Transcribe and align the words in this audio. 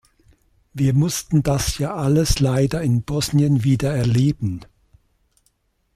Wir 0.73 0.95
mussten 0.95 1.43
das 1.43 1.77
ja 1.77 1.93
alles 1.93 2.39
leider 2.39 2.81
in 2.81 3.03
Bosnien 3.03 3.63
wieder 3.63 3.95
erleben. 3.95 4.61